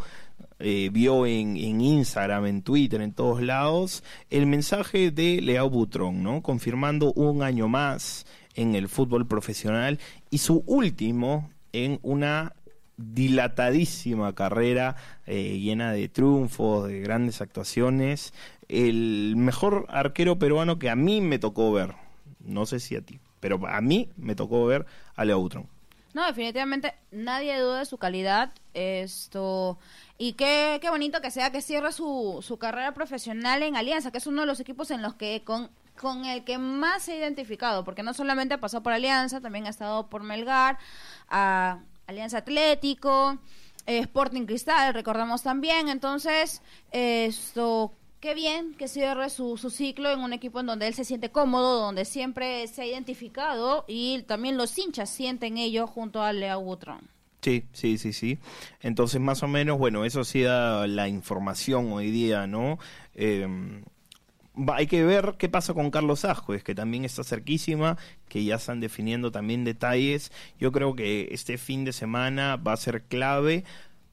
Eh, 0.57 0.89
vio 0.89 1.25
en, 1.25 1.57
Instagram, 1.57 2.45
en 2.45 2.61
Twitter, 2.61 3.01
en 3.01 3.11
todos 3.11 3.41
lados, 3.41 4.05
el 4.29 4.45
mensaje 4.45 5.11
de 5.11 5.41
Leao 5.41 5.69
Butrón, 5.69 6.23
¿no? 6.23 6.41
Confirmando 6.41 7.11
un 7.11 7.43
año 7.43 7.67
más 7.67 8.25
en 8.55 8.75
el 8.75 8.89
fútbol 8.89 9.27
profesional 9.27 9.99
y 10.29 10.39
su 10.39 10.63
último 10.65 11.49
en 11.73 11.99
una 12.01 12.53
dilatadísima 12.97 14.33
carrera 14.33 14.95
eh, 15.25 15.59
llena 15.59 15.91
de 15.91 16.07
triunfos, 16.07 16.87
de 16.87 17.01
grandes 17.01 17.41
actuaciones, 17.41 18.33
el 18.69 19.35
mejor 19.35 19.85
arquero 19.89 20.39
peruano 20.39 20.79
que 20.79 20.89
a 20.89 20.95
mí 20.95 21.21
me 21.21 21.39
tocó 21.39 21.71
ver, 21.71 21.93
no 22.39 22.65
sé 22.65 22.79
si 22.79 22.95
a 22.95 23.01
ti, 23.01 23.19
pero 23.39 23.59
a 23.67 23.81
mí 23.81 24.09
me 24.17 24.35
tocó 24.35 24.65
ver 24.65 24.85
a 25.15 25.25
Leo. 25.25 25.49
No, 26.13 26.25
definitivamente 26.25 26.93
nadie 27.11 27.59
duda 27.59 27.79
de 27.79 27.85
su 27.85 27.97
calidad. 27.97 28.53
Esto 28.73 29.77
y 30.17 30.33
qué, 30.33 30.79
qué 30.81 30.89
bonito 30.89 31.19
que 31.19 31.29
sea 31.29 31.51
que 31.51 31.61
cierre 31.61 31.91
su, 31.91 32.39
su 32.41 32.57
carrera 32.57 32.93
profesional 32.93 33.63
en 33.63 33.75
Alianza, 33.75 34.11
que 34.11 34.19
es 34.19 34.27
uno 34.27 34.41
de 34.41 34.47
los 34.47 34.61
equipos 34.61 34.91
en 34.91 35.01
los 35.01 35.15
que 35.15 35.43
con 35.43 35.69
con 35.99 36.25
el 36.25 36.43
que 36.43 36.57
más 36.57 37.03
se 37.03 37.13
ha 37.13 37.17
identificado, 37.17 37.83
porque 37.83 38.03
no 38.03 38.13
solamente 38.13 38.53
ha 38.53 38.59
pasado 38.59 38.83
por 38.83 38.93
Alianza, 38.93 39.41
también 39.41 39.65
ha 39.65 39.69
estado 39.69 40.07
por 40.07 40.23
Melgar, 40.23 40.77
a 41.29 41.79
Alianza 42.07 42.39
Atlético, 42.39 43.37
eh, 43.85 43.99
Sporting 43.99 44.45
Cristal, 44.45 44.93
recordamos 44.93 45.43
también. 45.43 45.89
Entonces, 45.89 46.61
esto, 46.91 47.93
qué 48.19 48.33
bien 48.33 48.73
que 48.75 48.87
cierre 48.87 49.29
su, 49.29 49.57
su 49.57 49.69
ciclo 49.69 50.09
en 50.09 50.19
un 50.19 50.33
equipo 50.33 50.59
en 50.59 50.65
donde 50.65 50.87
él 50.87 50.93
se 50.93 51.05
siente 51.05 51.31
cómodo, 51.31 51.79
donde 51.79 52.05
siempre 52.05 52.67
se 52.67 52.81
ha 52.81 52.85
identificado 52.85 53.85
y 53.87 54.23
también 54.23 54.57
los 54.57 54.77
hinchas 54.77 55.09
sienten 55.09 55.57
ello 55.57 55.87
junto 55.87 56.21
a 56.21 56.33
Leo 56.33 56.59
Butrón. 56.61 57.09
Sí, 57.41 57.63
sí, 57.73 57.99
sí, 57.99 58.11
sí. 58.11 58.39
Entonces, 58.81 59.21
más 59.21 59.43
o 59.43 59.47
menos, 59.47 59.77
bueno, 59.77 60.03
eso 60.03 60.23
sí 60.23 60.41
da 60.41 60.87
la 60.87 61.07
información 61.07 61.93
hoy 61.93 62.09
día, 62.09 62.47
¿no? 62.47 62.79
Eh, 63.13 63.47
hay 64.73 64.87
que 64.87 65.03
ver 65.03 65.35
qué 65.37 65.49
pasa 65.49 65.73
con 65.73 65.91
Carlos 65.91 66.25
Ascuez, 66.25 66.63
que 66.63 66.75
también 66.75 67.05
está 67.05 67.23
cerquísima, 67.23 67.97
que 68.29 68.43
ya 68.43 68.55
están 68.55 68.79
definiendo 68.79 69.31
también 69.31 69.63
detalles. 69.63 70.31
Yo 70.59 70.71
creo 70.71 70.95
que 70.95 71.29
este 71.31 71.57
fin 71.57 71.85
de 71.85 71.93
semana 71.93 72.55
va 72.55 72.73
a 72.73 72.77
ser 72.77 73.03
clave 73.03 73.63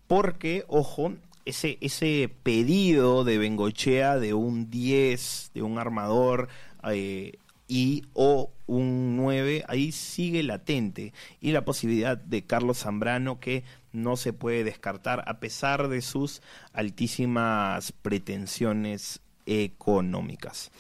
porque, 0.06 0.64
ojo, 0.68 1.14
ese, 1.44 1.78
ese 1.80 2.30
pedido 2.42 3.24
de 3.24 3.38
Bengochea 3.38 4.18
de 4.18 4.34
un 4.34 4.70
10, 4.70 5.52
de 5.54 5.62
un 5.62 5.78
armador 5.78 6.48
eh, 6.90 7.38
y 7.68 8.04
o 8.12 8.50
un 8.66 9.16
9, 9.16 9.64
ahí 9.68 9.92
sigue 9.92 10.42
latente. 10.42 11.12
Y 11.40 11.52
la 11.52 11.64
posibilidad 11.64 12.18
de 12.18 12.44
Carlos 12.44 12.80
Zambrano 12.80 13.40
que 13.40 13.64
no 13.92 14.16
se 14.16 14.32
puede 14.32 14.64
descartar 14.64 15.24
a 15.26 15.40
pesar 15.40 15.88
de 15.88 16.02
sus 16.02 16.42
altísimas 16.72 17.92
pretensiones 17.92 19.21
económicas. 19.46 20.70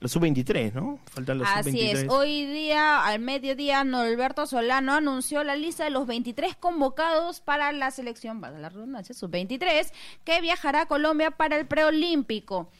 Los 0.00 0.12
sub-23, 0.12 0.74
¿no? 0.74 1.00
Faltan 1.06 1.38
los 1.38 1.48
Así 1.48 1.80
es. 1.80 2.06
Hoy 2.08 2.46
día, 2.46 3.04
al 3.04 3.18
mediodía, 3.18 3.82
Norberto 3.82 4.46
Solano 4.46 4.94
anunció 4.94 5.42
la 5.42 5.56
lista 5.56 5.82
de 5.82 5.90
los 5.90 6.06
23 6.06 6.54
convocados 6.54 7.40
para 7.40 7.72
la 7.72 7.90
selección, 7.90 8.40
para 8.40 8.58
la 8.60 8.68
redundancia, 8.68 9.12
sub-23, 9.12 9.90
que 10.24 10.40
viajará 10.40 10.82
a 10.82 10.86
Colombia 10.86 11.32
para 11.32 11.56
el 11.56 11.66
preolímpico. 11.66 12.70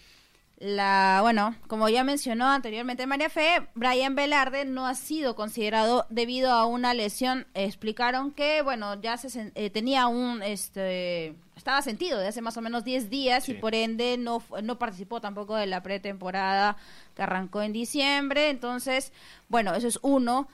La, 0.60 1.20
bueno, 1.22 1.54
como 1.68 1.88
ya 1.88 2.02
mencionó 2.02 2.48
anteriormente 2.48 3.06
María 3.06 3.30
Fe, 3.30 3.68
Brian 3.76 4.16
Velarde 4.16 4.64
no 4.64 4.88
ha 4.88 4.96
sido 4.96 5.36
considerado 5.36 6.04
debido 6.10 6.50
a 6.50 6.66
una 6.66 6.94
lesión. 6.94 7.46
Explicaron 7.54 8.32
que, 8.32 8.62
bueno, 8.62 9.00
ya 9.00 9.16
se 9.18 9.52
eh, 9.54 9.70
tenía 9.70 10.08
un, 10.08 10.42
este, 10.42 11.36
estaba 11.54 11.80
sentido 11.82 12.18
de 12.18 12.26
hace 12.26 12.42
más 12.42 12.56
o 12.56 12.60
menos 12.60 12.82
10 12.82 13.08
días 13.08 13.48
y 13.48 13.54
por 13.54 13.76
ende 13.76 14.16
no, 14.18 14.42
no 14.64 14.80
participó 14.80 15.20
tampoco 15.20 15.54
de 15.54 15.66
la 15.66 15.84
pretemporada 15.84 16.76
que 17.14 17.22
arrancó 17.22 17.62
en 17.62 17.72
diciembre. 17.72 18.50
Entonces, 18.50 19.12
bueno, 19.48 19.74
eso 19.76 19.86
es 19.86 20.00
uno. 20.02 20.48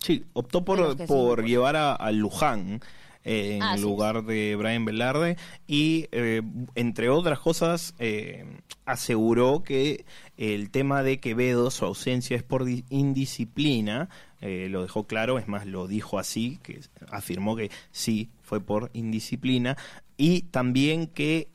Sí, 0.00 0.26
optó 0.34 0.66
por, 0.66 0.98
por 1.06 1.46
llevar 1.46 1.76
a 1.76 2.10
Luján 2.12 2.82
en 3.24 3.80
lugar 3.80 4.24
de 4.24 4.56
Brian 4.56 4.84
Velarde 4.84 5.36
y 5.66 6.08
eh, 6.12 6.42
entre 6.74 7.10
otras 7.10 7.38
cosas 7.38 7.94
eh, 7.98 8.44
aseguró 8.86 9.62
que 9.62 10.04
el 10.36 10.70
tema 10.70 11.02
de 11.02 11.20
Quevedo, 11.20 11.70
su 11.70 11.84
ausencia 11.84 12.36
es 12.36 12.42
por 12.42 12.66
indisciplina, 12.88 14.08
eh, 14.40 14.68
lo 14.70 14.82
dejó 14.82 15.04
claro, 15.06 15.38
es 15.38 15.48
más, 15.48 15.66
lo 15.66 15.86
dijo 15.86 16.18
así, 16.18 16.58
que 16.62 16.80
afirmó 17.10 17.56
que 17.56 17.70
sí, 17.90 18.30
fue 18.42 18.60
por 18.60 18.90
indisciplina, 18.94 19.76
y 20.16 20.42
también 20.42 21.06
que 21.06 21.48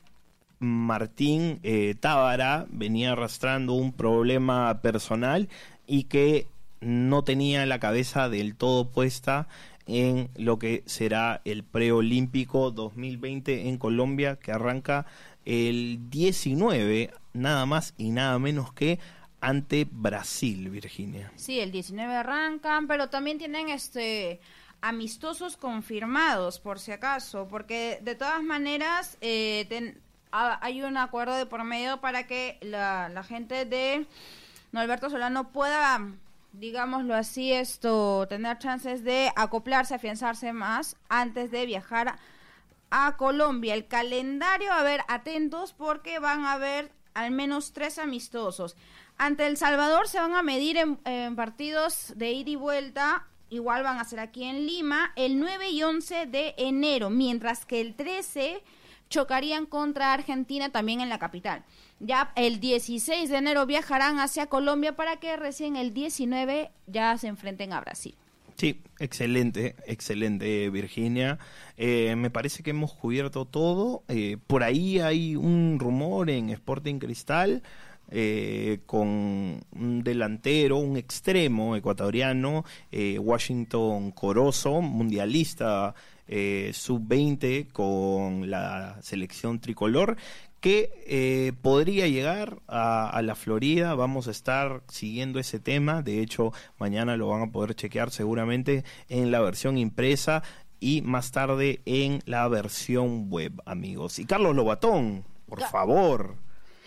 Martín 0.58 1.60
Tábara 2.00 2.66
venía 2.70 3.12
arrastrando 3.12 3.74
un 3.74 3.92
problema 3.92 4.80
personal 4.80 5.50
y 5.86 6.04
que 6.04 6.46
no 6.80 7.24
tenía 7.24 7.66
la 7.66 7.78
cabeza 7.78 8.28
del 8.28 8.56
todo 8.56 8.90
puesta 8.90 9.48
en 9.86 10.30
lo 10.36 10.58
que 10.58 10.82
será 10.86 11.40
el 11.44 11.64
preolímpico 11.64 12.70
2020 12.70 13.68
en 13.68 13.78
Colombia 13.78 14.36
que 14.36 14.52
arranca 14.52 15.06
el 15.44 16.10
19, 16.10 17.12
nada 17.32 17.66
más 17.66 17.94
y 17.96 18.10
nada 18.10 18.38
menos 18.38 18.72
que 18.72 18.98
ante 19.40 19.86
Brasil, 19.90 20.70
Virginia. 20.70 21.32
Sí, 21.36 21.60
el 21.60 21.70
19 21.70 22.14
arrancan, 22.14 22.88
pero 22.88 23.08
también 23.08 23.38
tienen 23.38 23.68
este 23.68 24.40
amistosos 24.80 25.56
confirmados, 25.56 26.60
por 26.60 26.78
si 26.78 26.92
acaso, 26.92 27.48
porque 27.48 27.98
de 28.02 28.14
todas 28.14 28.42
maneras 28.42 29.16
eh, 29.20 29.94
hay 30.30 30.82
un 30.82 30.96
acuerdo 30.96 31.34
de 31.34 31.46
por 31.46 31.64
medio 31.64 32.00
para 32.00 32.26
que 32.26 32.58
la, 32.60 33.08
la 33.08 33.22
gente 33.22 33.64
de 33.64 34.06
Norberto 34.72 35.08
Solano 35.10 35.50
pueda 35.50 36.12
digámoslo 36.52 37.14
así, 37.14 37.52
esto, 37.52 38.26
tener 38.28 38.58
chances 38.58 39.04
de 39.04 39.30
acoplarse, 39.36 39.94
afianzarse 39.94 40.52
más 40.52 40.96
antes 41.08 41.50
de 41.50 41.66
viajar 41.66 42.18
a, 42.90 43.16
Colombia. 43.16 43.74
El 43.74 43.86
calendario, 43.86 44.72
a 44.72 44.82
ver, 44.82 45.02
atentos 45.08 45.72
porque 45.72 46.18
van 46.18 46.44
a 46.44 46.52
haber 46.52 46.92
al 47.14 47.30
menos 47.30 47.72
tres 47.72 47.98
amistosos. 47.98 48.76
Ante 49.18 49.46
El 49.46 49.56
Salvador 49.56 50.08
se 50.08 50.20
van 50.20 50.34
a 50.34 50.42
medir 50.42 50.76
en, 50.76 51.36
partidos 51.36 52.12
de 52.16 52.32
ida 52.32 52.50
y 52.50 52.56
vuelta. 52.56 53.26
Igual 53.48 53.82
van 53.82 53.98
a 53.98 54.04
ser 54.04 54.20
aquí 54.20 54.44
en 54.44 54.66
Lima 54.66 55.12
el 55.16 55.38
9 55.38 55.70
y 55.70 55.82
11 55.82 56.26
de 56.26 56.54
enero, 56.58 57.10
mientras 57.10 57.64
que 57.64 57.80
el 57.80 57.94
13 57.94 58.62
chocarían 59.08 59.66
contra 59.66 60.12
Argentina 60.12 60.70
también 60.70 61.00
en 61.00 61.08
la 61.08 61.18
capital. 61.18 61.64
Ya 61.98 62.32
el 62.36 62.60
16 62.60 63.30
de 63.30 63.36
enero 63.36 63.64
viajarán 63.66 64.18
hacia 64.18 64.46
Colombia 64.46 64.96
para 64.96 65.16
que 65.16 65.36
recién 65.36 65.76
el 65.76 65.94
19 65.94 66.70
ya 66.86 67.16
se 67.16 67.28
enfrenten 67.28 67.72
a 67.72 67.80
Brasil. 67.80 68.14
Sí, 68.56 68.80
excelente, 68.98 69.76
excelente 69.86 70.70
Virginia. 70.70 71.38
Eh, 71.76 72.16
me 72.16 72.30
parece 72.30 72.62
que 72.62 72.70
hemos 72.70 72.94
cubierto 72.94 73.44
todo. 73.44 74.02
Eh, 74.08 74.38
por 74.46 74.62
ahí 74.62 74.98
hay 74.98 75.36
un 75.36 75.78
rumor 75.78 76.30
en 76.30 76.48
Sporting 76.48 76.98
Cristal 76.98 77.62
eh, 78.10 78.80
con 78.86 79.60
un 79.72 80.02
delantero, 80.02 80.78
un 80.78 80.96
extremo 80.96 81.76
ecuatoriano, 81.76 82.64
Washington 83.18 84.10
Corozo, 84.12 84.80
mundialista 84.80 85.94
sub-20 86.26 87.70
con 87.72 88.50
la 88.50 88.96
selección 89.02 89.60
tricolor, 89.60 90.16
que 90.66 90.90
eh, 91.06 91.52
podría 91.62 92.08
llegar 92.08 92.58
a, 92.66 93.22
la 93.22 93.36
Florida. 93.36 93.94
Vamos 93.94 94.26
a 94.26 94.32
estar 94.32 94.82
siguiendo 94.88 95.38
ese 95.38 95.60
tema. 95.60 96.02
De 96.02 96.20
hecho, 96.20 96.52
mañana 96.76 97.16
lo 97.16 97.28
van 97.28 97.42
a 97.42 97.52
poder 97.52 97.76
chequear 97.76 98.10
seguramente 98.10 98.82
en 99.08 99.30
la 99.30 99.38
versión 99.38 99.78
impresa 99.78 100.42
y 100.80 101.02
más 101.02 101.30
tarde 101.30 101.82
en 101.84 102.20
la 102.26 102.48
versión 102.48 103.30
web, 103.30 103.62
amigos. 103.64 104.18
Y 104.18 104.26
Carlos 104.26 104.56
Lobatón, 104.56 105.24
por 105.48 105.62
favor. 105.62 106.34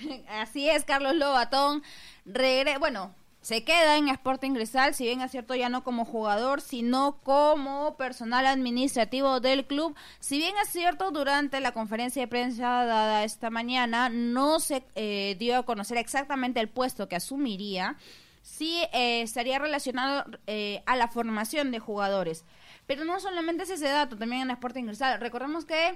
Así 0.28 0.70
es, 0.70 0.84
Carlos 0.84 1.16
Lobatón. 1.16 1.82
Regre 2.26 2.80
bueno, 2.80 3.16
se 3.42 3.64
queda 3.64 3.98
en 3.98 4.10
Sporting 4.10 4.52
Cristal, 4.52 4.94
si 4.94 5.06
bien 5.06 5.22
es 5.22 5.32
cierto 5.32 5.56
ya 5.56 5.70
no 5.70 5.84
como 5.84 6.04
jugador, 6.04 6.60
sino 6.62 7.20
como 7.24 7.96
personal 7.96 8.46
administrativo 8.46 9.40
del 9.40 9.66
club. 9.66 9.96
Si 10.20 10.38
bien 10.38 10.54
es 10.62 10.70
cierto, 10.70 11.12
durante 11.12 11.62
la 11.62 11.72
conferencia 11.72 12.22
de 12.22 12.28
prensa 12.28 12.86
dada 12.86 13.24
esta 13.24 13.50
mañana 13.50 14.10
no 14.10 14.60
se 14.60 14.84
eh, 14.96 15.38
dio 15.40 15.58
a 15.58 15.64
conocer 15.64 15.98
exactamente 15.98 16.60
el 16.60 16.68
puesto 16.68 17.08
que 17.08 17.16
asumiría, 17.16 17.96
sí 18.42 18.84
eh, 18.92 19.22
estaría 19.22 19.58
relacionado 19.58 20.26
eh, 20.48 20.84
a 20.86 20.98
la 20.98 21.08
formación 21.08 21.72
de 21.72 21.80
jugadores. 21.80 22.44
Pero 22.88 23.06
no 23.06 23.20
solamente 23.20 23.64
es 23.64 23.70
ese 23.70 23.88
dato, 23.88 24.18
también 24.18 24.42
en 24.42 24.52
Sporting 24.52 24.86
Cristal. 24.86 25.20
Recordemos 25.22 25.64
que 25.64 25.96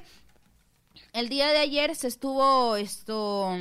el 1.12 1.28
día 1.28 1.50
de 1.50 1.58
ayer 1.58 1.94
se 1.96 2.08
estuvo 2.08 2.78
esto 2.78 3.58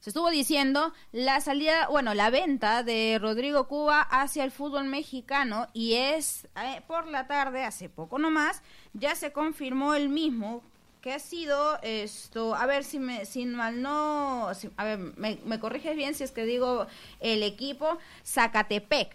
se 0.00 0.10
estuvo 0.10 0.30
diciendo 0.30 0.92
la 1.12 1.40
salida, 1.40 1.88
bueno, 1.88 2.14
la 2.14 2.30
venta 2.30 2.82
de 2.82 3.18
Rodrigo 3.20 3.68
Cuba 3.68 4.00
hacia 4.00 4.44
el 4.44 4.50
fútbol 4.50 4.84
mexicano 4.84 5.68
y 5.74 5.94
es 5.94 6.48
eh, 6.56 6.80
por 6.86 7.06
la 7.06 7.26
tarde, 7.26 7.64
hace 7.64 7.90
poco 7.90 8.18
nomás, 8.18 8.62
ya 8.94 9.14
se 9.14 9.32
confirmó 9.32 9.94
el 9.94 10.08
mismo 10.08 10.62
que 11.02 11.12
ha 11.12 11.18
sido 11.18 11.78
esto, 11.82 12.54
a 12.54 12.66
ver 12.66 12.84
si 12.84 12.98
me, 12.98 13.24
si 13.24 13.44
mal 13.46 13.80
no, 13.82 14.48
a 14.76 14.84
ver, 14.84 14.98
me, 15.16 15.60
corriges 15.60 15.96
bien 15.96 16.14
si 16.14 16.24
es 16.24 16.30
que 16.30 16.44
digo 16.44 16.86
el 17.20 17.42
equipo, 17.42 17.98
Zacatepec. 18.24 19.14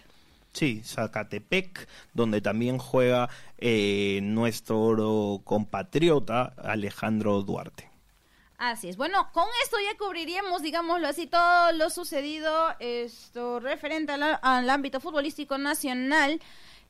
Sí, 0.52 0.82
Zacatepec, 0.84 1.88
donde 2.14 2.42
también 2.42 2.78
juega 2.78 3.30
eh, 3.58 4.20
nuestro 4.24 5.42
compatriota 5.44 6.54
Alejandro 6.58 7.42
Duarte. 7.42 7.95
Así 8.58 8.88
es. 8.88 8.98
Bueno, 8.98 9.30
con 9.34 9.46
esto 9.64 9.78
ya 9.84 9.98
cubriríamos, 9.98 10.62
digámoslo 10.62 11.08
así, 11.08 11.28
todo 11.28 11.72
lo 11.74 11.90
sucedido 11.90 12.74
esto 12.80 13.60
referente 13.60 14.14
al, 14.14 14.70
ámbito 14.70 15.00
futbolístico 15.00 15.58
nacional. 15.58 16.40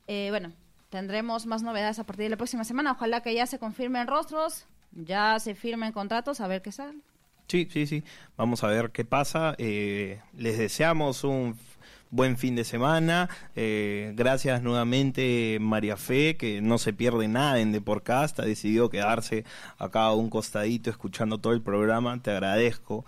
Eh, 0.07 0.27
bueno, 0.29 0.53
tendremos 0.89 1.45
más 1.47 1.63
novedades 1.63 1.97
a 1.97 2.05
partir 2.05 2.25
de 2.25 2.29
la 2.29 2.37
próxima 2.37 2.63
semana. 2.63 2.91
Ojalá 2.91 3.21
que 3.21 3.33
ya 3.33 3.47
se 3.47 3.57
confirmen 3.57 4.07
rostros, 4.07 4.67
ya 4.91 5.39
se 5.39 5.55
firmen 5.55 5.91
contratos, 5.91 6.39
a 6.39 6.47
ver 6.47 6.61
qué 6.61 6.71
sale. 6.71 6.99
Sí, 7.47 7.67
sí, 7.71 7.85
sí. 7.87 8.03
Vamos 8.37 8.63
a 8.63 8.67
ver 8.67 8.91
qué 8.91 9.05
pasa. 9.05 9.55
Eh, 9.57 10.21
les 10.33 10.57
deseamos 10.57 11.23
un 11.23 11.57
buen 12.11 12.37
fin 12.37 12.55
de 12.55 12.63
semana. 12.63 13.29
Eh, 13.55 14.13
gracias 14.15 14.61
nuevamente 14.61 15.57
María 15.59 15.97
Fe, 15.97 16.37
que 16.37 16.61
no 16.61 16.77
se 16.77 16.93
pierde 16.93 17.27
nada 17.27 17.59
en 17.59 17.71
Deporcast, 17.71 18.39
ha 18.39 18.43
decidido 18.45 18.89
quedarse 18.89 19.45
acá 19.77 20.03
a 20.05 20.13
un 20.13 20.29
costadito 20.29 20.89
escuchando 20.89 21.39
todo 21.39 21.53
el 21.53 21.61
programa. 21.61 22.21
Te 22.21 22.31
agradezco, 22.31 23.05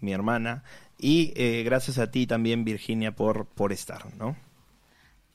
mi 0.00 0.12
hermana. 0.12 0.62
Y 0.98 1.32
eh, 1.36 1.62
gracias 1.64 1.98
a 1.98 2.10
ti 2.10 2.26
también, 2.26 2.64
Virginia, 2.64 3.14
por, 3.14 3.46
por 3.46 3.72
estar, 3.72 4.12
¿no? 4.16 4.36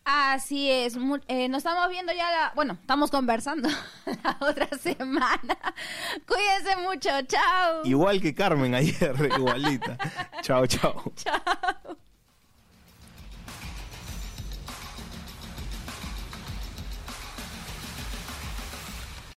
Así 0.06 0.70
es, 0.70 0.98
eh, 1.30 1.48
nos 1.48 1.60
estamos 1.60 1.90
viendo 1.90 2.12
ya, 2.12 2.30
la, 2.30 2.52
bueno, 2.56 2.74
estamos 2.74 3.10
conversando 3.10 3.70
la 4.24 4.38
otra 4.42 4.68
semana. 4.78 5.40
Cuídense 6.28 6.76
mucho, 6.82 7.10
chao. 7.28 7.86
Igual 7.86 8.22
que 8.22 8.34
Carmen 8.36 8.76
ayer, 8.76 9.16
igualita. 9.38 9.98
chao, 10.42 10.68
chao. 10.68 11.14
Chao. 11.16 11.98